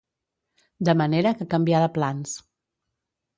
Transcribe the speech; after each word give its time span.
De 0.89 0.95
manera 1.01 1.33
que 1.43 1.47
canvià 1.51 1.83
de 1.85 1.91
plans. 1.99 2.33